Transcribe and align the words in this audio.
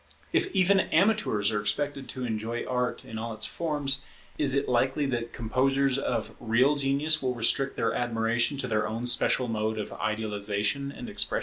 If 0.33 0.49
even 0.55 0.79
amateurs 0.79 1.51
are 1.51 1.61
expected 1.61 2.09
to 2.09 2.25
enjoy 2.25 2.63
Art 2.65 3.05
in 3.05 3.19
all 3.19 3.35
its 3.35 3.45
forms, 3.45 4.03
is 4.35 4.55
it 4.55 4.67
likely 4.67 5.05
that 5.05 5.31
composers 5.31 5.99
of 5.99 6.33
real 6.39 6.73
genius 6.75 7.21
will 7.21 7.35
restrict 7.35 7.77
their 7.77 7.93
admiration 7.93 8.57
to 8.57 8.67
their 8.67 8.87
own 8.87 9.05
special 9.05 9.47
mode 9.47 9.77
of 9.77 9.93
idealization 9.93 10.91
and 10.91 11.07
expression? 11.07 11.39